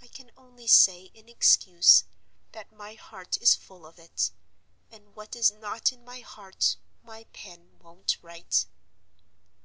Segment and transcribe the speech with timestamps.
[0.00, 2.02] I can only say, in excuse,
[2.50, 4.32] that my heart is full of it;
[4.90, 8.66] and what is not in my heart my pen won't write.